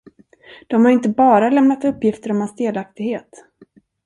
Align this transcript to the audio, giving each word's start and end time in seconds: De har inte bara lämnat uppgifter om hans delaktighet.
De 0.67 0.85
har 0.85 0.91
inte 0.91 1.09
bara 1.09 1.49
lämnat 1.49 1.85
uppgifter 1.85 2.31
om 2.31 2.39
hans 2.39 2.55
delaktighet. 2.55 3.45